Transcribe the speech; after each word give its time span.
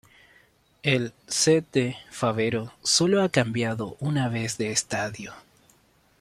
El 0.81 1.13
C. 1.27 1.63
D. 1.71 1.95
Fabero 2.09 2.73
solo 2.81 3.21
ha 3.21 3.29
cambiado 3.29 3.97
una 3.99 4.29
vez 4.29 4.57
de 4.57 4.71
estadio. 4.71 5.31